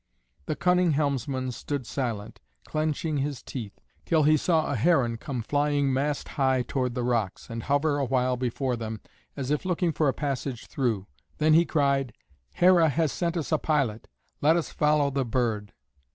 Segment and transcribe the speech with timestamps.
[0.47, 5.93] The cunning helmsman stood silent, clenching his teeth, till he saw a heron come flying
[5.93, 8.99] mast high toward the rocks, and hover awhile before them,
[9.37, 11.05] as if looking for a passage through.
[11.37, 12.13] Then he cried,
[12.55, 14.07] "Hera has sent us a pilot;
[14.41, 15.71] let us follow the bird."